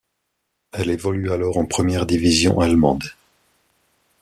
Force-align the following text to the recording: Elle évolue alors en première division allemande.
Elle 0.71 0.89
évolue 0.89 1.31
alors 1.31 1.57
en 1.59 1.65
première 1.67 2.07
division 2.07 2.59
allemande. 2.59 3.03